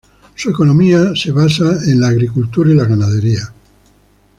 [0.33, 3.53] Su economía la basa en la agricultura y la ganadería.